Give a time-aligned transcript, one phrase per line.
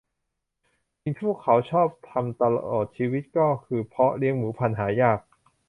[1.01, 5.19] สิ่งที่พวกเขาชอบทำตลอดชีวิตก็คือเพาะเลี้ยงหมูพันธุ์หายาก